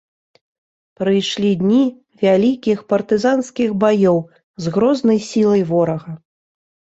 Прыйшлі 1.01 1.51
дні 1.61 1.81
вялікіх 2.23 2.77
партызанскіх 2.93 3.69
баёў 3.85 4.19
з 4.67 4.75
грознай 4.79 5.19
сілай 5.29 5.61
ворага. 5.75 6.11